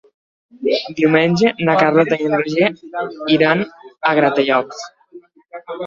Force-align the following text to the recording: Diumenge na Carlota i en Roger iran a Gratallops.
Diumenge 0.99 1.51
na 1.67 1.75
Carlota 1.83 2.19
i 2.25 2.31
en 2.31 2.35
Roger 2.41 2.73
iran 3.39 3.65
a 3.71 4.19
Gratallops. 4.23 4.85